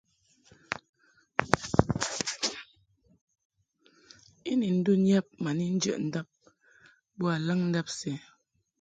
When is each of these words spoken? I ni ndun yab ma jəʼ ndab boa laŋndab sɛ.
I 4.51 4.53
ni 4.59 4.67
ndun 4.77 5.01
yab 5.11 5.27
ma 5.43 5.51
jəʼ 5.81 5.97
ndab 6.07 6.27
boa 7.17 7.35
laŋndab 7.45 7.87
sɛ. 7.99 8.11